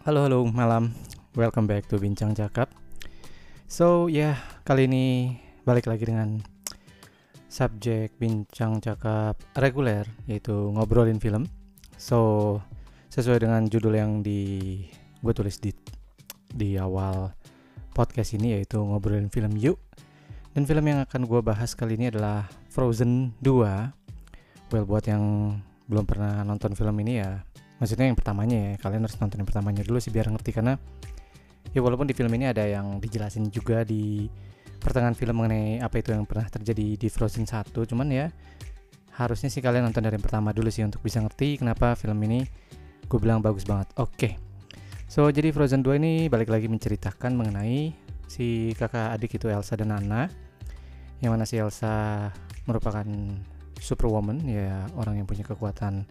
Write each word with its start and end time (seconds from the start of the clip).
Halo 0.00 0.24
halo 0.24 0.48
malam, 0.48 0.96
welcome 1.36 1.68
back 1.68 1.84
to 1.84 2.00
Bincang 2.00 2.32
Cakap. 2.32 2.72
So 3.68 4.08
ya 4.08 4.32
yeah, 4.32 4.36
kali 4.64 4.88
ini 4.88 5.36
balik 5.68 5.92
lagi 5.92 6.08
dengan 6.08 6.40
subjek 7.52 8.16
Bincang 8.16 8.80
Cakap 8.80 9.36
reguler 9.60 10.08
yaitu 10.24 10.56
ngobrolin 10.56 11.20
film. 11.20 11.44
So 12.00 12.56
sesuai 13.12 13.44
dengan 13.44 13.68
judul 13.68 13.92
yang 13.92 14.24
di 14.24 14.80
gue 15.20 15.32
tulis 15.36 15.60
di 15.60 15.68
di 16.48 16.80
awal 16.80 17.36
podcast 17.92 18.32
ini 18.40 18.56
yaitu 18.56 18.80
ngobrolin 18.80 19.28
film 19.28 19.52
yuk. 19.60 19.76
Dan 20.56 20.64
film 20.64 20.88
yang 20.88 21.04
akan 21.04 21.28
gue 21.28 21.44
bahas 21.44 21.76
kali 21.76 22.00
ini 22.00 22.08
adalah 22.08 22.48
Frozen 22.72 23.36
2. 23.44 24.72
Well 24.72 24.88
buat 24.88 25.04
yang 25.04 25.60
belum 25.92 26.08
pernah 26.08 26.40
nonton 26.40 26.72
film 26.72 26.96
ini 27.04 27.20
ya 27.20 27.44
maksudnya 27.80 28.12
yang 28.12 28.18
pertamanya 28.18 28.56
ya 28.60 28.72
kalian 28.78 29.08
harus 29.08 29.16
nonton 29.16 29.40
yang 29.40 29.48
pertamanya 29.48 29.82
dulu 29.82 29.98
sih 29.98 30.12
biar 30.12 30.28
ngerti 30.28 30.52
karena 30.52 30.76
ya 31.72 31.80
walaupun 31.80 32.04
di 32.04 32.14
film 32.14 32.30
ini 32.36 32.52
ada 32.52 32.62
yang 32.68 33.00
dijelasin 33.00 33.48
juga 33.48 33.82
di 33.82 34.28
pertengahan 34.80 35.16
film 35.16 35.40
mengenai 35.40 35.80
apa 35.80 36.00
itu 36.00 36.12
yang 36.12 36.28
pernah 36.28 36.48
terjadi 36.48 37.00
di 37.00 37.08
Frozen 37.08 37.48
1 37.48 37.72
cuman 37.72 38.08
ya 38.12 38.28
harusnya 39.16 39.52
sih 39.52 39.60
kalian 39.64 39.88
nonton 39.88 40.04
dari 40.04 40.16
yang 40.16 40.24
pertama 40.24 40.52
dulu 40.52 40.68
sih 40.72 40.84
untuk 40.84 41.04
bisa 41.04 41.20
ngerti 41.20 41.60
kenapa 41.60 41.96
film 41.96 42.20
ini 42.24 42.44
gue 43.08 43.18
bilang 43.20 43.44
bagus 43.44 43.64
banget 43.68 43.92
oke 43.96 44.12
okay. 44.16 44.32
so 45.08 45.28
jadi 45.28 45.52
Frozen 45.52 45.84
2 45.84 46.00
ini 46.00 46.12
balik 46.28 46.52
lagi 46.52 46.68
menceritakan 46.68 47.36
mengenai 47.36 47.92
si 48.30 48.76
kakak 48.78 49.16
adik 49.16 49.36
itu 49.36 49.50
Elsa 49.50 49.76
dan 49.76 49.92
Anna 49.92 50.30
yang 51.20 51.36
mana 51.36 51.44
si 51.44 51.60
Elsa 51.60 52.28
merupakan 52.64 53.04
superwoman 53.80 54.40
ya 54.44 54.88
orang 54.96 55.20
yang 55.20 55.26
punya 55.28 55.44
kekuatan 55.44 56.08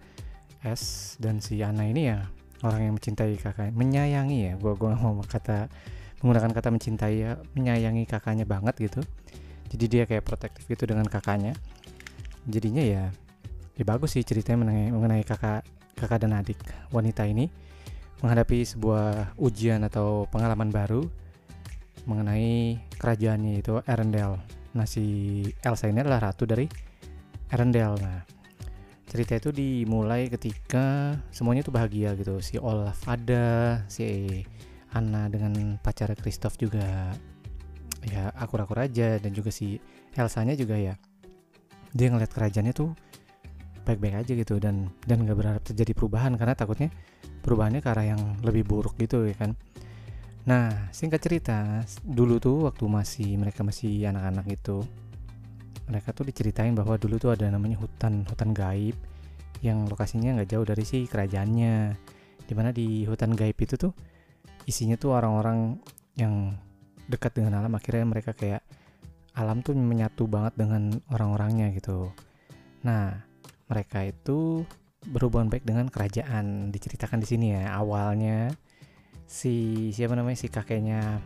S 0.64 1.16
dan 1.22 1.40
si 1.40 1.60
Ana 1.64 1.88
ini 1.88 2.12
ya 2.12 2.28
orang 2.64 2.92
yang 2.92 2.94
mencintai 3.00 3.36
kakaknya 3.40 3.74
menyayangi 3.76 4.38
ya. 4.52 4.54
Gue 4.60 4.76
gue 4.76 4.92
mau 4.92 5.20
kata 5.24 5.72
menggunakan 6.20 6.52
kata 6.52 6.70
mencintai 6.76 7.16
ya 7.16 7.32
menyayangi 7.56 8.04
kakaknya 8.04 8.44
banget 8.44 8.76
gitu. 8.80 9.02
Jadi 9.70 9.86
dia 9.88 10.04
kayak 10.04 10.26
protektif 10.26 10.68
gitu 10.68 10.84
dengan 10.90 11.08
kakaknya. 11.08 11.56
Jadinya 12.50 12.84
ya 12.84 13.04
ya 13.80 13.84
bagus 13.88 14.20
sih 14.20 14.24
ceritanya 14.28 14.68
mengenai, 14.68 14.92
mengenai 14.92 15.24
kakak 15.24 15.64
kakak 15.96 16.28
dan 16.28 16.36
adik 16.36 16.60
wanita 16.92 17.24
ini. 17.24 17.48
Menghadapi 18.20 18.68
sebuah 18.68 19.40
ujian 19.40 19.80
atau 19.88 20.28
pengalaman 20.28 20.76
baru 20.76 21.08
mengenai 22.04 22.84
kerajaannya 23.00 23.64
itu 23.64 23.80
Arendelle. 23.88 24.44
Nah 24.76 24.84
si 24.84 25.46
Elsa 25.64 25.88
ini 25.88 26.04
adalah 26.04 26.32
ratu 26.32 26.44
dari 26.44 26.68
Arendelle. 27.48 27.96
Nah 28.04 28.39
cerita 29.10 29.34
itu 29.34 29.50
dimulai 29.50 30.30
ketika 30.30 31.18
semuanya 31.34 31.66
tuh 31.66 31.74
bahagia 31.74 32.14
gitu. 32.14 32.38
Si 32.40 32.62
Olaf 32.62 33.02
ada 33.10 33.82
si 33.90 34.06
Anna 34.94 35.26
dengan 35.28 35.82
pacar 35.82 36.14
Christoph 36.14 36.62
juga 36.62 37.12
ya 38.06 38.30
akur-akur 38.38 38.78
aja. 38.78 39.18
Dan 39.18 39.34
juga 39.34 39.50
si 39.50 39.82
Elsa-nya 40.14 40.54
juga 40.54 40.78
ya 40.78 40.94
dia 41.90 42.08
ngeliat 42.14 42.30
kerajaannya 42.30 42.74
tuh 42.78 42.94
baik-baik 43.82 44.22
aja 44.22 44.32
gitu 44.38 44.62
dan 44.62 44.94
dan 45.10 45.26
nggak 45.26 45.38
berharap 45.38 45.64
terjadi 45.66 45.98
perubahan. 45.98 46.38
Karena 46.38 46.54
takutnya 46.54 46.94
perubahannya 47.42 47.82
ke 47.82 47.90
arah 47.90 48.14
yang 48.14 48.22
lebih 48.46 48.70
buruk 48.70 48.94
gitu 49.02 49.26
ya 49.26 49.34
kan. 49.34 49.58
Nah 50.46 50.94
singkat 50.94 51.26
cerita 51.26 51.82
dulu 52.06 52.38
tuh 52.38 52.70
waktu 52.70 52.86
masih 52.86 53.42
mereka 53.42 53.66
masih 53.66 54.06
anak-anak 54.06 54.46
gitu 54.54 54.86
mereka 55.90 56.14
tuh 56.14 56.30
diceritain 56.30 56.78
bahwa 56.78 56.96
dulu 57.02 57.18
tuh 57.18 57.34
ada 57.34 57.50
namanya 57.50 57.82
hutan 57.82 58.22
hutan 58.30 58.54
gaib 58.54 58.94
yang 59.66 59.90
lokasinya 59.90 60.40
nggak 60.40 60.50
jauh 60.54 60.64
dari 60.64 60.86
si 60.86 61.10
kerajaannya. 61.10 61.98
Di 62.46 62.54
mana 62.54 62.70
di 62.70 63.04
hutan 63.10 63.34
gaib 63.34 63.58
itu 63.58 63.76
tuh 63.76 63.92
isinya 64.70 64.96
tuh 64.96 65.18
orang-orang 65.18 65.82
yang 66.16 66.54
dekat 67.10 67.42
dengan 67.42 67.60
alam. 67.60 67.74
Akhirnya 67.74 68.06
mereka 68.06 68.38
kayak 68.38 68.62
alam 69.34 69.66
tuh 69.66 69.74
menyatu 69.74 70.30
banget 70.30 70.54
dengan 70.56 70.94
orang-orangnya 71.10 71.74
gitu. 71.74 72.14
Nah 72.86 73.18
mereka 73.66 74.06
itu 74.06 74.64
berhubungan 75.10 75.50
baik 75.50 75.66
dengan 75.66 75.90
kerajaan. 75.90 76.70
Diceritakan 76.70 77.20
di 77.20 77.28
sini 77.28 77.48
ya 77.58 77.74
awalnya 77.74 78.54
si 79.30 79.90
siapa 79.94 80.18
namanya 80.18 80.38
si 80.42 80.50
kakeknya 80.50 81.22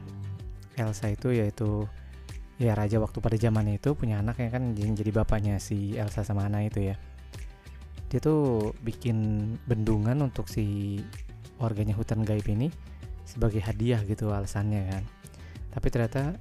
Elsa 0.76 1.14
itu 1.14 1.32
yaitu 1.32 1.88
ya 2.62 2.78
raja 2.78 3.02
waktu 3.02 3.18
pada 3.18 3.38
zaman 3.40 3.74
itu 3.74 3.98
punya 3.98 4.22
anak 4.22 4.38
yang 4.40 4.52
kan 4.54 4.64
jadi 4.78 5.12
bapaknya 5.12 5.58
si 5.58 5.98
Elsa 5.98 6.22
sama 6.22 6.46
Anna 6.46 6.62
itu 6.62 6.94
ya. 6.94 6.96
Dia 8.14 8.20
tuh 8.22 8.74
bikin 8.86 9.18
bendungan 9.66 10.22
untuk 10.22 10.46
si 10.46 11.02
warganya 11.58 11.98
hutan 11.98 12.22
gaib 12.22 12.46
ini 12.46 12.70
sebagai 13.26 13.64
hadiah 13.64 14.02
gitu 14.06 14.30
alasannya 14.30 14.82
kan. 14.86 15.04
Tapi 15.74 15.88
ternyata 15.90 16.38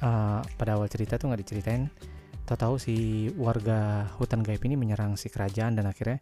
uh, 0.00 0.40
pada 0.56 0.80
awal 0.80 0.88
cerita 0.88 1.20
tuh 1.20 1.28
nggak 1.28 1.42
diceritain. 1.44 1.92
Tahu-tahu 2.48 2.74
si 2.80 3.28
warga 3.36 4.08
hutan 4.18 4.40
gaib 4.40 4.64
ini 4.64 4.74
menyerang 4.74 5.20
si 5.20 5.28
kerajaan 5.28 5.76
dan 5.76 5.86
akhirnya 5.86 6.18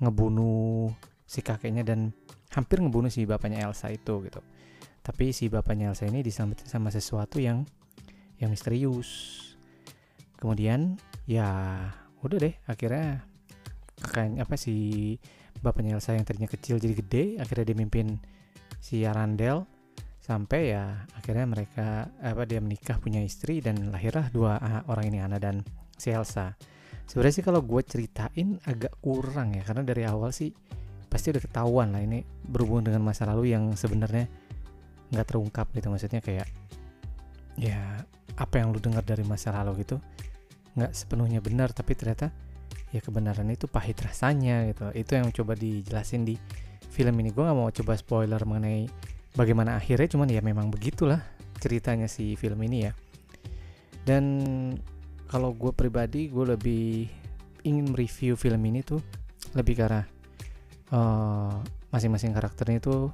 ngebunuh 0.00 0.88
si 1.28 1.44
kakeknya 1.44 1.84
dan 1.84 2.10
hampir 2.50 2.82
ngebunuh 2.82 3.12
si 3.12 3.28
bapaknya 3.28 3.68
Elsa 3.68 3.92
itu 3.92 4.24
gitu. 4.24 4.40
Tapi 5.04 5.30
si 5.36 5.46
bapaknya 5.52 5.92
Elsa 5.92 6.08
ini 6.08 6.24
diselamatin 6.24 6.66
sama 6.66 6.88
sesuatu 6.90 7.38
yang 7.38 7.68
yang 8.40 8.50
misterius. 8.50 9.38
Kemudian 10.40 10.96
ya 11.28 11.76
udah 12.24 12.38
deh 12.40 12.56
akhirnya 12.64 13.22
kakaknya 14.00 14.48
apa 14.48 14.56
si 14.56 14.74
bapaknya 15.60 16.00
Elsa 16.00 16.16
yang 16.16 16.24
tadinya 16.24 16.48
kecil 16.48 16.80
jadi 16.80 16.94
gede 16.96 17.24
akhirnya 17.36 17.68
dia 17.68 17.76
mimpin 17.76 18.16
si 18.80 19.04
Arandel. 19.04 19.68
Sampai 20.20 20.72
ya 20.72 21.04
akhirnya 21.16 21.42
mereka 21.48 22.06
apa 22.22 22.46
dia 22.46 22.62
menikah 22.62 22.96
punya 23.02 23.18
istri 23.20 23.58
dan 23.60 23.90
lahirlah 23.90 24.30
dua 24.30 24.56
uh, 24.62 24.82
orang 24.86 25.10
ini 25.10 25.18
Ana 25.20 25.42
dan 25.42 25.60
si 25.98 26.12
Elsa. 26.14 26.54
Sebenarnya 27.10 27.34
sih 27.34 27.44
kalau 27.44 27.60
gue 27.66 27.82
ceritain 27.82 28.62
agak 28.62 28.94
kurang 29.02 29.58
ya 29.58 29.66
karena 29.66 29.82
dari 29.82 30.06
awal 30.06 30.30
sih 30.30 30.54
pasti 31.10 31.34
udah 31.34 31.42
ketahuan 31.42 31.90
lah 31.90 31.98
ini 32.06 32.22
berhubungan 32.46 32.94
dengan 32.94 33.02
masa 33.02 33.26
lalu 33.26 33.50
yang 33.50 33.74
sebenarnya 33.74 34.30
nggak 35.10 35.26
terungkap 35.26 35.66
gitu. 35.74 35.90
Maksudnya 35.90 36.22
kayak 36.22 36.46
ya 37.58 38.06
apa 38.40 38.56
yang 38.56 38.72
lu 38.72 38.80
dengar 38.80 39.04
dari 39.04 39.22
masa 39.22 39.52
lalu 39.52 39.84
gitu 39.84 40.00
nggak 40.74 40.96
sepenuhnya 40.96 41.44
benar 41.44 41.76
tapi 41.76 41.92
ternyata 41.92 42.32
ya 42.90 43.00
kebenaran 43.02 43.46
itu 43.50 43.70
pahit 43.70 43.98
rasanya 44.02 44.66
gitu. 44.70 44.90
Itu 44.94 45.12
yang 45.18 45.30
coba 45.30 45.54
dijelasin 45.54 46.26
di 46.26 46.34
film 46.90 47.14
ini. 47.22 47.30
Gue 47.30 47.46
nggak 47.46 47.58
mau 47.58 47.70
coba 47.70 47.92
spoiler 47.94 48.42
mengenai 48.42 48.90
bagaimana 49.34 49.78
akhirnya 49.78 50.10
cuman 50.10 50.28
ya 50.30 50.42
memang 50.42 50.74
begitulah 50.74 51.22
ceritanya 51.62 52.10
si 52.10 52.34
film 52.34 52.58
ini 52.66 52.90
ya. 52.90 52.92
Dan 54.02 54.24
kalau 55.30 55.54
gue 55.54 55.70
pribadi 55.70 56.26
gue 56.26 56.44
lebih 56.58 57.06
ingin 57.62 57.94
mereview 57.94 58.34
film 58.34 58.62
ini 58.66 58.82
tuh 58.82 58.98
lebih 59.54 59.78
karena 59.78 60.02
uh, 60.90 61.54
masing-masing 61.94 62.34
karakternya 62.34 62.82
itu 62.82 63.10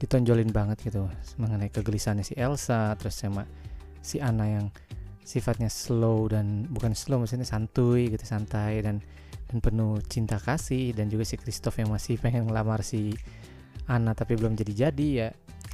ditonjolin 0.00 0.48
banget 0.48 0.80
gitu. 0.80 1.04
Mengenai 1.36 1.68
kegelisahannya 1.68 2.24
si 2.24 2.32
Elsa 2.40 2.96
terus 2.96 3.20
sama 3.20 3.44
si 4.00 4.18
Anna 4.18 4.48
yang 4.48 4.66
sifatnya 5.30 5.70
slow 5.70 6.26
dan 6.26 6.66
bukan 6.66 6.90
slow 6.96 7.22
maksudnya 7.22 7.46
santuy 7.46 8.10
gitu 8.10 8.26
santai 8.26 8.82
dan 8.82 8.98
dan 9.46 9.58
penuh 9.62 10.02
cinta 10.06 10.38
kasih. 10.38 10.94
Dan 10.96 11.06
juga 11.06 11.22
si 11.22 11.38
Christoph 11.38 11.78
yang 11.78 11.90
masih 11.92 12.18
pengen 12.22 12.50
ngelamar 12.50 12.82
si 12.82 13.14
Anna 13.86 14.14
tapi 14.14 14.34
belum 14.34 14.54
jadi-jadi 14.54 15.08
ya 15.10 15.28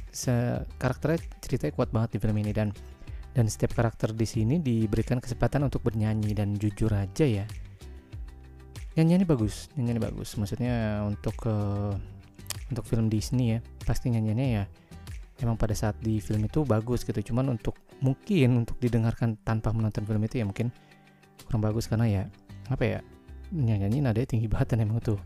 se 0.09 0.33
karakternya 0.81 1.21
ceritanya 1.41 1.73
kuat 1.77 1.89
banget 1.93 2.17
di 2.17 2.19
film 2.21 2.37
ini. 2.41 2.51
Dan 2.53 2.69
dan 3.37 3.45
setiap 3.45 3.77
karakter 3.77 4.17
di 4.17 4.25
sini 4.25 4.57
diberikan 4.57 5.21
kesempatan 5.21 5.69
untuk 5.69 5.85
bernyanyi 5.85 6.33
dan 6.33 6.57
jujur 6.57 6.89
aja 6.89 7.25
ya. 7.25 7.45
Nyanyiannya 8.97 9.29
bagus 9.29 9.69
nyanyiannya 9.77 10.03
bagus. 10.09 10.33
Maksudnya 10.41 11.05
untuk 11.05 11.37
uh, 11.45 11.93
untuk 12.73 12.83
film 12.83 13.07
Disney 13.07 13.57
ya 13.57 13.59
pasti 13.85 14.09
nyanyiannya 14.11 14.47
ya 14.49 14.65
emang 15.41 15.55
pada 15.57 15.73
saat 15.77 15.97
di 16.01 16.17
film 16.17 16.45
itu 16.45 16.65
bagus 16.65 17.05
gitu. 17.05 17.33
Cuman 17.33 17.53
untuk 17.53 17.77
mungkin 18.01 18.65
untuk 18.65 18.77
didengarkan 18.81 19.37
tanpa 19.41 19.73
menonton 19.73 20.05
film 20.05 20.21
itu 20.25 20.41
ya 20.41 20.45
mungkin 20.45 20.73
kurang 21.45 21.61
bagus 21.63 21.85
karena 21.85 22.05
ya 22.09 22.23
apa 22.67 22.83
ya 22.83 22.99
nyanyi 23.53 24.03
nadanya 24.03 24.27
tinggi 24.27 24.49
banget 24.51 24.75
dan 24.75 24.83
emang 24.83 24.99
tuh 24.99 25.19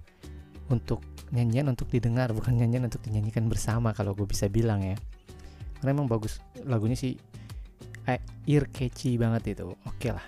untuk 0.70 1.02
nyanyian 1.34 1.72
untuk 1.74 1.90
didengar 1.90 2.32
bukan 2.32 2.54
nyanyian 2.54 2.86
untuk 2.88 3.02
dinyanyikan 3.04 3.48
bersama 3.48 3.92
kalau 3.96 4.16
gue 4.16 4.28
bisa 4.28 4.52
bilang 4.52 4.84
ya. 4.84 4.96
Karena 5.80 5.98
emang 5.98 6.08
bagus 6.12 6.40
lagunya 6.68 6.96
sih 6.96 7.18
eh, 8.06 8.22
ear 8.46 8.70
catchy 8.70 9.18
banget 9.18 9.58
itu 9.58 9.72
oke 9.72 9.98
okay 9.98 10.12
lah. 10.14 10.28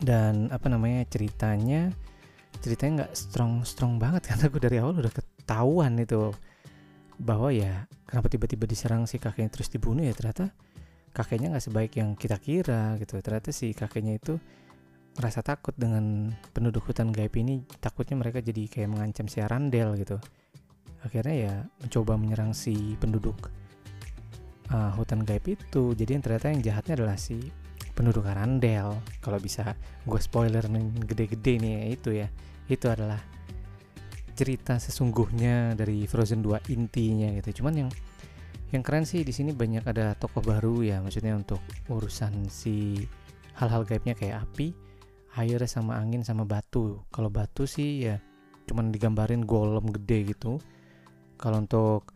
Dan 0.00 0.52
apa 0.52 0.68
namanya 0.68 1.06
ceritanya 1.08 1.88
ceritanya 2.60 3.04
nggak 3.04 3.12
strong 3.12 3.52
strong 3.66 4.00
banget 4.00 4.24
karena 4.32 4.46
gue 4.48 4.60
dari 4.60 4.76
awal 4.80 4.96
udah 5.00 5.12
ketahuan 5.12 6.00
itu 6.00 6.32
bahwa 7.18 7.54
ya 7.54 7.86
kenapa 8.08 8.26
tiba-tiba 8.30 8.66
diserang 8.66 9.06
si 9.06 9.22
kakeknya 9.22 9.50
terus 9.54 9.70
dibunuh 9.70 10.02
ya 10.02 10.14
ternyata 10.14 10.50
kakeknya 11.14 11.54
nggak 11.54 11.64
sebaik 11.64 11.92
yang 11.94 12.18
kita 12.18 12.36
kira 12.42 12.98
gitu. 12.98 13.22
Ternyata 13.22 13.54
si 13.54 13.70
kakeknya 13.70 14.18
itu 14.18 14.36
merasa 15.14 15.46
takut 15.46 15.70
dengan 15.78 16.34
penduduk 16.50 16.90
hutan 16.90 17.14
gaib 17.14 17.30
ini 17.38 17.62
takutnya 17.78 18.18
mereka 18.18 18.42
jadi 18.42 18.66
kayak 18.66 18.90
mengancam 18.90 19.30
si 19.30 19.38
Arandel 19.38 19.94
gitu. 19.94 20.18
Akhirnya 21.06 21.34
ya 21.36 21.54
mencoba 21.78 22.18
menyerang 22.18 22.50
si 22.50 22.98
penduduk 22.98 23.50
uh, 24.74 24.90
hutan 24.98 25.22
gaib 25.22 25.46
itu. 25.46 25.94
Jadi 25.94 26.18
yang 26.18 26.22
ternyata 26.24 26.46
yang 26.50 26.62
jahatnya 26.66 26.94
adalah 26.98 27.14
si 27.14 27.38
penduduk 27.94 28.26
Arandel. 28.26 28.98
Kalau 29.22 29.38
bisa 29.38 29.78
gue 30.02 30.18
spoiler 30.18 30.66
gede-gede 31.06 31.62
nih 31.62 31.72
ya, 31.78 31.82
itu 31.94 32.10
ya. 32.10 32.28
Itu 32.66 32.90
adalah 32.90 33.22
cerita 34.34 34.76
sesungguhnya 34.76 35.78
dari 35.78 36.04
Frozen 36.04 36.42
2 36.42 36.74
intinya 36.74 37.30
gitu. 37.40 37.62
Cuman 37.62 37.86
yang 37.86 37.90
yang 38.74 38.82
keren 38.82 39.06
sih 39.06 39.22
di 39.22 39.30
sini 39.30 39.54
banyak 39.54 39.86
ada 39.86 40.18
tokoh 40.18 40.42
baru 40.42 40.82
ya 40.82 40.98
maksudnya 40.98 41.38
untuk 41.38 41.62
urusan 41.86 42.50
si 42.50 43.06
hal-hal 43.54 43.86
gaibnya 43.86 44.18
kayak 44.18 44.42
api 44.50 44.74
air 45.38 45.62
sama 45.66 45.98
angin 45.98 46.26
sama 46.26 46.42
batu. 46.42 47.02
Kalau 47.10 47.30
batu 47.30 47.66
sih 47.66 48.06
ya 48.06 48.18
cuman 48.66 48.90
digambarin 48.90 49.46
golem 49.46 49.86
gede 49.94 50.34
gitu. 50.34 50.58
Kalau 51.38 51.62
untuk 51.62 52.10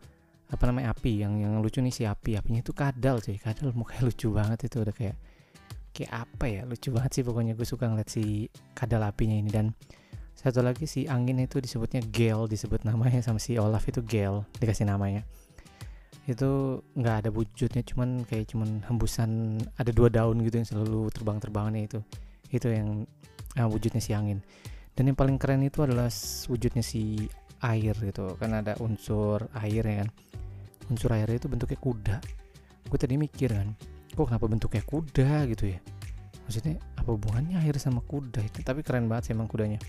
apa 0.49 0.63
namanya 0.65 0.97
api 0.97 1.21
yang 1.21 1.37
yang 1.39 1.63
lucu 1.63 1.79
nih 1.79 1.93
si 1.93 2.03
api. 2.03 2.39
Apinya 2.39 2.59
itu 2.63 2.75
kadal 2.75 3.23
sih 3.23 3.39
kadal 3.39 3.71
mukanya 3.75 4.07
lucu 4.07 4.27
banget 4.31 4.67
itu 4.67 4.83
udah 4.83 4.95
kayak 4.95 5.17
kayak 5.95 6.11
apa 6.15 6.45
ya 6.47 6.61
lucu 6.67 6.89
banget 6.91 7.11
sih 7.19 7.23
pokoknya. 7.23 7.53
Gue 7.55 7.67
suka 7.67 7.87
ngeliat 7.87 8.09
si 8.09 8.47
kadal 8.75 9.03
apinya 9.03 9.35
ini. 9.35 9.49
Dan 9.51 9.71
satu 10.39 10.63
lagi 10.63 10.87
si 10.87 11.03
angin 11.03 11.35
itu 11.43 11.59
disebutnya 11.59 11.99
Gale 12.07 12.47
disebut 12.47 12.87
namanya 12.87 13.19
sama 13.27 13.43
si 13.43 13.59
Olaf 13.59 13.83
itu 13.91 13.99
Gale 13.99 14.47
dikasih 14.63 14.87
namanya. 14.87 15.27
Itu 16.23 16.79
nggak 16.95 17.15
ada 17.27 17.29
wujudnya 17.35 17.83
cuman 17.83 18.23
kayak 18.23 18.55
cuman 18.55 18.87
hembusan 18.87 19.59
ada 19.75 19.91
dua 19.91 20.07
daun 20.07 20.39
gitu 20.47 20.55
yang 20.63 20.67
selalu 20.67 21.11
terbang-terbangannya 21.11 21.91
itu. 21.91 21.99
Itu 22.55 22.71
yang 22.71 23.03
uh, 23.59 23.67
wujudnya 23.67 23.99
si 23.99 24.15
angin. 24.15 24.39
Dan 24.95 25.11
yang 25.11 25.19
paling 25.19 25.35
keren 25.35 25.59
itu 25.59 25.83
adalah 25.83 26.07
wujudnya 26.47 26.87
si 26.87 27.27
air 27.59 27.91
gitu. 27.99 28.39
Kan 28.39 28.55
ada 28.55 28.79
unsur 28.79 29.43
air 29.59 29.83
ya 29.83 30.07
kan? 30.07 30.09
Unsur 30.87 31.11
airnya 31.19 31.35
itu 31.35 31.51
bentuknya 31.51 31.79
kuda. 31.83 32.17
Gue 32.87 32.95
tadi 32.97 33.19
mikir 33.19 33.51
kan 33.51 33.75
kok 34.09 34.27
kenapa 34.27 34.47
bentuknya 34.47 34.83
kuda 34.87 35.51
gitu 35.51 35.67
ya? 35.67 35.79
Maksudnya 36.47 36.79
apa 36.95 37.09
hubungannya 37.11 37.59
air 37.59 37.75
sama 37.75 37.99
kuda 37.99 38.39
itu? 38.39 38.63
Tapi 38.63 38.87
keren 38.87 39.11
banget 39.11 39.31
sih 39.31 39.33
emang 39.35 39.51
kudanya 39.51 39.79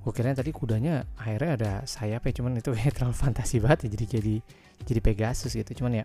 gue 0.00 0.12
kira 0.16 0.32
tadi 0.32 0.48
kudanya 0.50 1.04
akhirnya 1.20 1.50
ada 1.60 1.72
sayapnya 1.84 2.32
cuman 2.40 2.60
itu 2.60 2.72
kayak 2.76 2.96
terlalu 2.96 3.16
fantasi 3.16 3.60
banget 3.60 3.86
ya 3.86 3.88
jadi 3.96 4.06
jadi 4.20 4.34
jadi 4.88 5.00
Pegasus 5.04 5.52
gitu 5.52 5.84
cuman 5.84 6.02
ya 6.02 6.04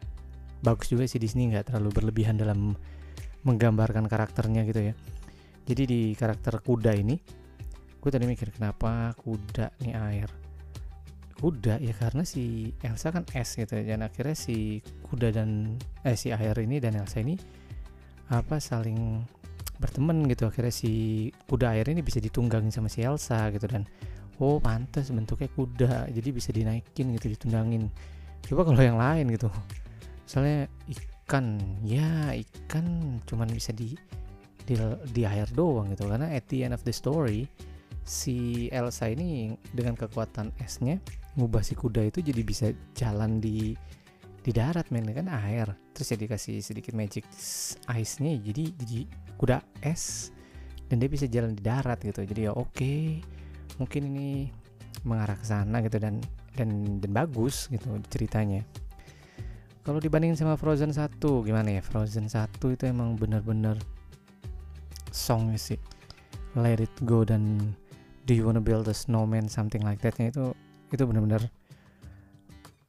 bagus 0.59 0.91
juga 0.91 1.07
sih 1.07 1.19
Disney 1.21 1.47
nggak 1.51 1.71
terlalu 1.71 1.95
berlebihan 1.95 2.35
dalam 2.35 2.75
menggambarkan 3.47 4.09
karakternya 4.09 4.65
gitu 4.67 4.91
ya 4.91 4.93
jadi 5.65 5.83
di 5.87 6.01
karakter 6.13 6.59
kuda 6.61 6.91
ini 6.97 7.15
gue 8.01 8.09
tadi 8.13 8.25
mikir 8.29 8.53
kenapa 8.53 9.17
kuda 9.17 9.73
nih 9.81 9.95
air 9.97 10.29
kuda 11.35 11.83
ya 11.83 11.93
karena 11.97 12.23
si 12.23 12.71
Elsa 12.79 13.11
kan 13.11 13.27
es 13.35 13.59
gitu 13.59 13.75
ya. 13.75 13.95
dan 13.95 14.07
akhirnya 14.07 14.37
si 14.37 14.79
kuda 15.03 15.35
dan 15.35 15.75
eh 16.07 16.15
si 16.15 16.31
air 16.31 16.55
ini 16.61 16.79
dan 16.79 16.95
Elsa 16.95 17.21
ini 17.21 17.35
apa 18.31 18.57
saling 18.57 19.21
berteman 19.77 20.25
gitu 20.31 20.47
akhirnya 20.47 20.73
si 20.73 20.91
kuda 21.47 21.75
air 21.75 21.87
ini 21.91 22.01
bisa 22.01 22.23
ditunggangin 22.23 22.71
sama 22.71 22.87
si 22.87 23.03
Elsa 23.03 23.51
gitu 23.51 23.67
dan 23.67 23.83
oh 24.39 24.59
pantas 24.59 25.11
bentuknya 25.11 25.49
kuda 25.51 25.93
jadi 26.11 26.29
bisa 26.31 26.49
dinaikin 26.51 27.15
gitu 27.15 27.31
ditundangin 27.31 27.91
coba 28.45 28.67
kalau 28.67 28.81
yang 28.81 28.99
lain 28.99 29.31
gitu 29.31 29.49
misalnya 30.25 30.67
ikan 30.89 31.59
ya 31.83 32.33
ikan 32.33 33.19
cuman 33.25 33.49
bisa 33.49 33.71
di 33.71 33.95
di, 34.65 34.73
di 35.13 35.21
air 35.23 35.45
doang 35.53 35.93
gitu 35.93 36.09
karena 36.09 36.33
at 36.33 36.45
the 36.49 36.65
end 36.65 36.73
of 36.73 36.81
the 36.83 36.93
story 36.93 37.45
si 38.05 38.67
Elsa 38.69 39.09
ini 39.09 39.53
dengan 39.73 39.97
kekuatan 39.97 40.53
esnya 40.61 41.01
ngubah 41.35 41.65
si 41.65 41.73
kuda 41.73 42.05
itu 42.05 42.21
jadi 42.21 42.41
bisa 42.45 42.67
jalan 42.93 43.41
di 43.41 43.73
di 44.45 44.51
darat 44.53 44.93
men 44.93 45.09
kan 45.09 45.25
air 45.25 45.73
terus 45.89 46.13
ya 46.13 46.17
dikasih 46.21 46.61
sedikit 46.61 46.93
magic 46.93 47.25
ice-nya 47.89 48.37
jadi 48.37 48.63
jadi 48.77 48.99
kuda 49.35 49.61
es 49.83 50.31
dan 50.87 51.01
dia 51.01 51.09
bisa 51.09 51.25
jalan 51.25 51.57
di 51.57 51.63
darat 51.63 51.99
gitu. 52.01 52.21
Jadi 52.23 52.47
ya 52.47 52.51
oke 52.53 52.71
okay, 52.71 53.19
mungkin 53.81 54.01
ini 54.15 54.29
mengarah 55.05 55.37
ke 55.37 55.45
sana 55.45 55.83
gitu 55.83 55.99
dan 55.99 56.21
dan 56.55 56.99
dan 57.03 57.11
bagus 57.11 57.67
gitu 57.67 57.99
ceritanya. 58.09 58.63
Kalau 59.85 60.01
dibandingin 60.01 60.33
sama 60.33 60.57
Frozen 60.57 60.97
1 60.97 61.21
gimana 61.21 61.77
ya? 61.77 61.81
Frozen 61.85 62.25
1 62.25 62.57
itu 62.73 62.83
emang 62.89 63.13
bener-bener 63.13 63.77
song 65.13 65.53
sih. 65.61 65.77
Let 66.57 66.81
It 66.81 66.95
Go 67.05 67.21
dan 67.21 67.75
Do 68.25 68.33
You 68.33 68.49
Wanna 68.49 68.65
Build 68.65 68.89
a 68.89 68.95
Snowman 68.97 69.45
something 69.45 69.85
like 69.85 70.01
that 70.01 70.17
itu 70.17 70.57
itu 70.89 71.03
bener-bener 71.05 71.45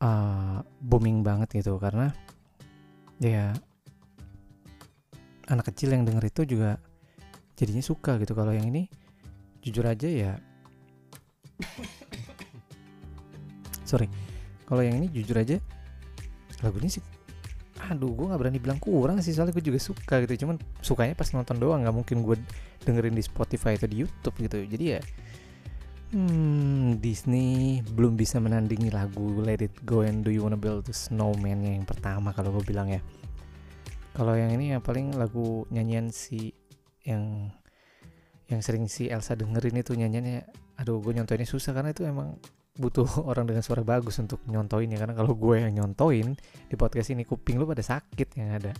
uh, 0.01 0.65
booming 0.81 1.21
banget 1.21 1.61
gitu. 1.61 1.77
Karena 1.77 2.09
ya 3.21 3.53
anak 5.47 5.71
kecil 5.73 5.95
yang 5.95 6.03
denger 6.07 6.25
itu 6.27 6.43
juga 6.57 6.79
jadinya 7.59 7.83
suka 7.83 8.19
gitu. 8.23 8.35
Kalau 8.35 8.53
yang 8.53 8.67
ini 8.69 8.91
jujur 9.63 9.87
aja 9.87 10.09
ya. 10.09 10.33
Sorry. 13.89 14.11
Kalau 14.67 14.83
yang 14.83 14.99
ini 14.99 15.07
jujur 15.11 15.39
aja 15.39 15.63
lagu 16.65 16.81
ini 16.81 16.89
sih 16.89 17.05
aduh 17.77 18.09
gue 18.17 18.27
nggak 18.33 18.41
berani 18.41 18.59
bilang 18.59 18.81
kurang 18.81 19.21
sih 19.21 19.31
soalnya 19.31 19.55
gue 19.55 19.63
juga 19.63 19.79
suka 19.79 20.19
gitu. 20.27 20.47
Cuman 20.47 20.59
sukanya 20.83 21.15
pas 21.15 21.31
nonton 21.31 21.57
doang 21.61 21.87
nggak 21.87 21.95
mungkin 21.95 22.27
gue 22.27 22.37
dengerin 22.83 23.15
di 23.15 23.23
Spotify 23.23 23.79
atau 23.79 23.87
di 23.87 24.03
YouTube 24.03 24.37
gitu. 24.43 24.59
Jadi 24.67 24.85
ya 24.99 25.01
Hmm, 26.15 27.03
Disney 27.03 27.83
belum 27.83 28.15
bisa 28.15 28.39
menandingi 28.39 28.95
lagu 28.95 29.43
Let 29.43 29.59
It 29.59 29.83
Go 29.83 30.07
and 30.07 30.23
Do 30.23 30.31
You 30.31 30.47
Wanna 30.47 30.55
Build 30.55 30.87
a 30.87 30.95
Snowman 30.95 31.67
yang 31.67 31.83
pertama 31.83 32.31
kalau 32.31 32.55
gue 32.55 32.63
bilang 32.63 32.87
ya. 32.87 33.03
Kalau 34.17 34.33
yang 34.33 34.49
ini 34.57 34.73
ya 34.73 34.81
paling 34.81 35.13
lagu 35.21 35.69
nyanyian 35.69 36.09
si 36.09 36.57
yang 37.05 37.53
yang 38.49 38.65
sering 38.65 38.89
si 38.89 39.13
Elsa 39.13 39.37
dengerin 39.37 39.77
itu 39.77 39.93
nyanyiannya 39.93 40.49
aduh 40.81 41.05
gue 41.05 41.13
nyontoinnya 41.13 41.45
susah 41.45 41.77
karena 41.77 41.93
itu 41.93 42.09
emang 42.09 42.41
butuh 42.81 43.05
orang 43.31 43.45
dengan 43.45 43.61
suara 43.61 43.85
bagus 43.85 44.17
untuk 44.17 44.41
nyontoin 44.49 44.89
ya 44.89 44.97
karena 44.97 45.13
kalau 45.13 45.37
gue 45.37 45.61
yang 45.61 45.77
nyontoin 45.77 46.33
di 46.65 46.75
podcast 46.81 47.13
ini 47.13 47.29
kuping 47.29 47.61
lu 47.61 47.69
pada 47.69 47.85
sakit 47.85 48.41
yang 48.41 48.57
ada. 48.57 48.73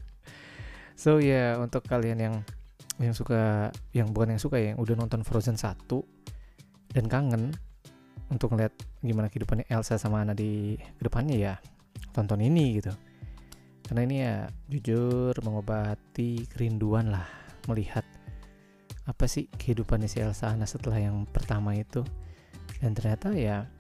So 0.97 1.21
ya 1.21 1.53
yeah, 1.53 1.61
untuk 1.61 1.85
kalian 1.85 2.17
yang 2.17 2.35
yang 2.97 3.13
suka 3.13 3.69
yang 3.93 4.17
bukan 4.17 4.37
yang 4.37 4.41
suka 4.41 4.57
ya 4.57 4.73
yang 4.73 4.81
udah 4.81 4.97
nonton 4.97 5.21
Frozen 5.21 5.61
1 5.61 5.85
dan 6.97 7.05
kangen 7.13 7.53
untuk 8.33 8.57
ngeliat 8.57 8.73
gimana 9.05 9.29
kehidupannya 9.29 9.69
Elsa 9.69 10.01
sama 10.01 10.25
Anna 10.25 10.33
di 10.33 10.81
ke 10.81 11.03
depannya 11.05 11.37
ya 11.37 11.55
tonton 12.17 12.41
ini 12.41 12.81
gitu 12.81 12.97
karena 13.87 14.01
ini 14.03 14.17
ya 14.23 14.37
jujur 14.67 15.33
mengobati 15.47 16.43
kerinduan 16.51 17.15
lah 17.15 17.27
melihat 17.71 18.03
apa 19.07 19.31
sih 19.31 19.47
kehidupannya 19.47 20.11
si 20.11 20.19
Elsa 20.19 20.51
Anna 20.51 20.67
setelah 20.67 20.99
yang 20.99 21.23
pertama 21.31 21.71
itu. 21.79 22.03
Dan 22.83 22.93
ternyata 22.99 23.31
ya 23.31 23.71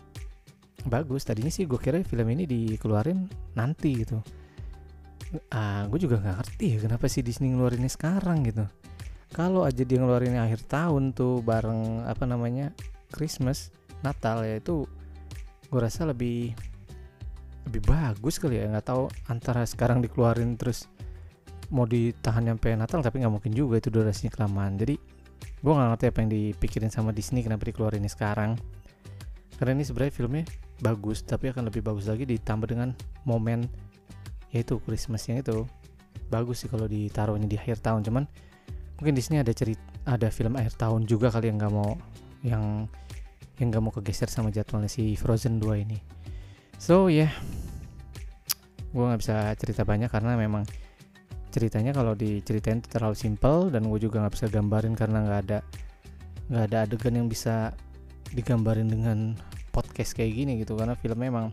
bagus. 0.86 1.26
Tadinya 1.26 1.50
sih 1.50 1.66
gue 1.66 1.76
kira 1.76 1.98
film 2.06 2.30
ini 2.30 2.46
dikeluarin 2.46 3.26
nanti 3.58 4.06
gitu. 4.06 4.22
Ah 5.50 5.90
gue 5.90 5.98
juga 5.98 6.22
nggak 6.22 6.36
ngerti 6.38 6.66
ya 6.70 6.78
kenapa 6.86 7.10
sih 7.10 7.26
Disney 7.26 7.50
ngeluarinnya 7.50 7.90
sekarang 7.90 8.46
gitu. 8.46 8.62
Kalau 9.34 9.66
aja 9.66 9.82
dia 9.82 9.98
ngeluarinnya 9.98 10.46
akhir 10.46 10.70
tahun 10.70 11.10
tuh 11.10 11.42
bareng 11.42 12.06
apa 12.06 12.22
namanya 12.24 12.70
Christmas 13.10 13.74
Natal 14.06 14.46
ya 14.46 14.62
itu 14.62 14.86
gue 15.66 15.80
rasa 15.82 16.06
lebih 16.06 16.54
lebih 17.66 17.82
bagus 17.84 18.38
kali 18.38 18.62
ya. 18.62 18.70
Nggak 18.70 18.86
tahu 18.86 19.10
antara 19.26 19.66
sekarang 19.66 19.98
dikeluarin 20.00 20.54
terus 20.54 20.86
mau 21.74 21.82
ditahan 21.82 22.46
sampai 22.46 22.78
Natal 22.78 23.02
tapi 23.02 23.18
nggak 23.20 23.32
mungkin 23.32 23.52
juga 23.52 23.82
itu 23.82 23.90
durasinya 23.90 24.30
kelamaan. 24.30 24.78
Jadi 24.78 24.94
gue 25.36 25.72
nggak 25.72 25.88
ngerti 25.94 26.04
apa 26.08 26.18
yang 26.22 26.30
dipikirin 26.30 26.90
sama 26.90 27.10
Disney 27.10 27.42
kenapa 27.42 27.66
dikeluarin 27.66 28.00
ini 28.00 28.10
sekarang. 28.10 28.54
Karena 29.56 29.72
ini 29.74 29.84
sebenarnya 29.84 30.14
filmnya 30.14 30.44
bagus 30.78 31.24
tapi 31.26 31.50
akan 31.50 31.72
lebih 31.72 31.82
bagus 31.82 32.06
lagi 32.06 32.28
ditambah 32.28 32.70
dengan 32.70 32.94
momen 33.26 33.66
yaitu 34.54 34.78
Christmasnya 34.80 35.42
itu. 35.42 35.66
Bagus 36.30 36.64
sih 36.64 36.68
kalau 36.70 36.88
ditaruh 36.88 37.36
ini 37.36 37.46
di 37.50 37.56
akhir 37.58 37.82
tahun 37.82 38.06
cuman 38.06 38.24
mungkin 38.98 39.12
Disney 39.12 39.42
ada 39.42 39.52
cerita 39.52 39.82
ada 40.06 40.30
film 40.30 40.54
akhir 40.54 40.78
tahun 40.78 41.04
juga 41.04 41.34
kali 41.34 41.50
yang 41.50 41.58
nggak 41.58 41.74
mau 41.74 41.98
yang 42.46 42.64
yang 43.56 43.72
gak 43.72 43.82
mau 43.82 43.92
kegeser 43.92 44.28
sama 44.28 44.52
jadwalnya 44.52 44.88
si 44.88 45.16
Frozen 45.16 45.56
2 45.56 45.84
ini 45.84 45.98
so 46.76 47.08
ya. 47.08 47.28
Yeah. 47.28 47.32
gue 48.96 49.04
nggak 49.04 49.20
bisa 49.20 49.36
cerita 49.60 49.84
banyak 49.84 50.08
karena 50.08 50.40
memang 50.40 50.64
ceritanya 51.52 51.92
kalau 51.92 52.16
diceritain 52.16 52.80
terlalu 52.80 53.12
simple 53.12 53.68
dan 53.68 53.84
gue 53.88 54.00
juga 54.00 54.24
nggak 54.24 54.34
bisa 54.36 54.46
gambarin 54.48 54.96
karena 54.96 55.20
nggak 55.20 55.40
ada 55.48 55.58
nggak 56.48 56.64
ada 56.72 56.78
adegan 56.88 57.14
yang 57.16 57.28
bisa 57.28 57.76
digambarin 58.32 58.88
dengan 58.88 59.36
podcast 59.68 60.16
kayak 60.16 60.32
gini 60.32 60.52
gitu. 60.64 60.76
Karena 60.80 60.96
filmnya 60.96 61.28
emang 61.28 61.46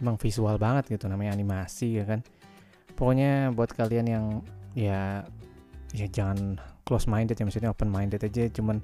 emang 0.00 0.16
visual 0.16 0.56
banget 0.56 0.96
gitu 0.96 1.04
namanya 1.08 1.36
animasi 1.36 2.00
ya 2.00 2.04
kan. 2.08 2.24
Pokoknya 2.96 3.52
buat 3.52 3.76
kalian 3.76 4.06
yang 4.08 4.24
ya 4.72 5.24
ya 5.92 6.06
jangan 6.08 6.56
close 6.88 7.08
minded 7.08 7.36
ya 7.36 7.44
maksudnya 7.44 7.72
open 7.72 7.92
minded 7.92 8.24
aja. 8.24 8.48
Cuman 8.52 8.80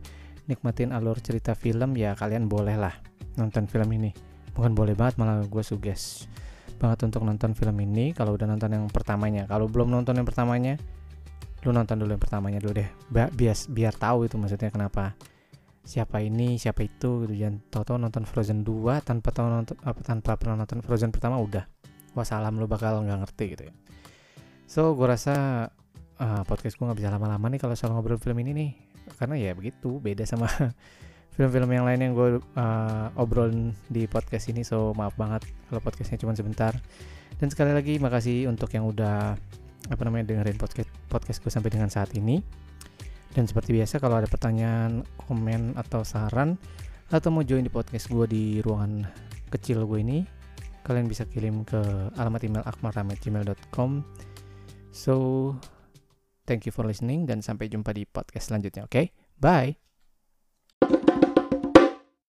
nikmatin 0.49 0.93
alur 0.93 1.17
cerita 1.21 1.57
film 1.57 1.97
ya 1.97 2.13
kalian 2.13 2.45
boleh 2.45 2.77
lah 2.77 2.93
nonton 3.41 3.65
film 3.65 3.89
ini 3.97 4.32
bukan 4.53 4.73
boleh 4.77 4.93
banget 4.93 5.17
malah 5.21 5.45
gue 5.45 5.65
suges 5.65 6.29
banget 6.83 7.07
untuk 7.07 7.23
nonton 7.23 7.55
film 7.55 7.77
ini. 7.79 8.11
Kalau 8.11 8.35
udah 8.35 8.51
nonton 8.51 8.75
yang 8.75 8.85
pertamanya 8.91 9.47
kalau 9.47 9.71
belum 9.71 9.89
nonton 9.89 10.19
yang 10.19 10.27
pertamanya 10.27 10.75
lu 11.63 11.71
nonton 11.71 11.95
dulu 11.95 12.11
yang 12.19 12.23
pertamanya 12.23 12.59
dulu 12.59 12.83
deh. 12.83 12.89
Biar 13.07 13.31
biar 13.71 13.95
tahu 13.95 14.27
itu 14.27 14.35
maksudnya 14.35 14.75
kenapa. 14.75 15.15
Siapa 15.83 16.23
ini 16.23 16.59
siapa 16.59 16.83
itu 16.83 17.27
gitu. 17.27 17.35
Jangan 17.35 17.63
tahu-tahu 17.71 17.97
nonton 18.03 18.23
Frozen 18.27 18.67
2 18.67 19.03
tanpa 19.03 19.31
tahu 19.31 19.47
nonton 19.47 19.77
apa 19.83 20.01
tanpa 20.03 20.35
pernah 20.35 20.59
nonton 20.59 20.83
Frozen 20.83 21.15
pertama 21.15 21.39
udah. 21.39 21.67
Wassalam 22.13 22.59
lu 22.59 22.67
bakal 22.67 23.07
nggak 23.07 23.19
ngerti 23.25 23.45
gitu 23.55 23.63
ya. 23.71 23.75
So 24.67 24.99
gue 24.99 25.07
rasa 25.07 25.67
uh, 26.19 26.43
podcast 26.47 26.75
gue 26.79 26.85
nggak 26.87 26.99
bisa 26.99 27.11
lama-lama 27.15 27.47
nih 27.51 27.63
kalau 27.63 27.75
soal 27.79 27.95
ngobrol 27.95 28.19
film 28.19 28.43
ini 28.43 28.51
nih. 28.55 28.71
Karena 29.19 29.35
ya 29.39 29.55
begitu 29.55 30.03
beda 30.03 30.27
sama 30.27 30.51
film-film 31.33 31.71
yang 31.73 31.85
lain 31.89 32.01
yang 32.01 32.13
gue 32.13 32.29
uh, 32.39 33.09
obrol 33.17 33.73
di 33.89 34.05
podcast 34.05 34.53
ini 34.53 34.61
so 34.61 34.93
maaf 34.93 35.17
banget 35.17 35.49
kalau 35.69 35.81
podcastnya 35.81 36.21
cuma 36.21 36.37
sebentar. 36.37 36.77
Dan 37.41 37.49
sekali 37.49 37.73
lagi 37.73 37.97
makasih 37.97 38.47
untuk 38.53 38.69
yang 38.77 38.85
udah 38.85 39.35
apa 39.91 40.03
namanya 40.07 40.31
dengerin 40.31 40.61
podcast 40.61 40.89
podcast 41.09 41.41
gue 41.41 41.51
sampai 41.51 41.71
dengan 41.73 41.89
saat 41.89 42.13
ini. 42.15 42.39
Dan 43.33 43.49
seperti 43.49 43.73
biasa 43.73 43.97
kalau 43.97 44.21
ada 44.21 44.29
pertanyaan 44.29 45.09
komen 45.25 45.73
atau 45.81 46.05
saran 46.05 46.61
atau 47.09 47.29
mau 47.29 47.45
join 47.45 47.65
di 47.65 47.73
podcast 47.73 48.09
gue 48.09 48.25
di 48.29 48.45
ruangan 48.65 49.05
kecil 49.53 49.85
gue 49.85 50.01
ini 50.01 50.19
kalian 50.83 51.07
bisa 51.07 51.29
kirim 51.29 51.63
ke 51.63 51.79
alamat 52.19 52.43
email 52.43 52.65
akmarramet.gmail.com 52.67 54.03
so 54.91 55.15
thank 56.49 56.65
you 56.67 56.73
for 56.75 56.83
listening 56.83 57.29
dan 57.29 57.45
sampai 57.45 57.71
jumpa 57.71 57.93
di 57.95 58.09
podcast 58.09 58.51
selanjutnya 58.51 58.89
oke? 58.89 58.97
Okay? 58.97 59.07
bye 59.39 59.92